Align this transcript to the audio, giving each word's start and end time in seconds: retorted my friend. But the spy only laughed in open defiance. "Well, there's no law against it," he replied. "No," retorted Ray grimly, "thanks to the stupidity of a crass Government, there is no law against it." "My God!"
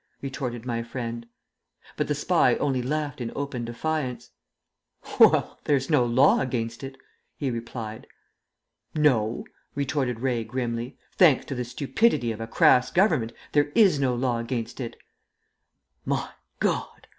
retorted 0.19 0.65
my 0.65 0.81
friend. 0.81 1.27
But 1.95 2.07
the 2.07 2.15
spy 2.15 2.55
only 2.55 2.81
laughed 2.81 3.21
in 3.21 3.31
open 3.35 3.65
defiance. 3.65 4.31
"Well, 5.19 5.59
there's 5.65 5.91
no 5.91 6.03
law 6.03 6.39
against 6.39 6.83
it," 6.83 6.97
he 7.37 7.51
replied. 7.51 8.07
"No," 8.95 9.45
retorted 9.75 10.19
Ray 10.21 10.43
grimly, 10.43 10.97
"thanks 11.11 11.45
to 11.45 11.53
the 11.53 11.63
stupidity 11.65 12.31
of 12.31 12.41
a 12.41 12.47
crass 12.47 12.89
Government, 12.89 13.31
there 13.51 13.71
is 13.75 13.99
no 13.99 14.15
law 14.15 14.39
against 14.39 14.79
it." 14.79 14.95
"My 16.03 16.31
God!" 16.59 17.05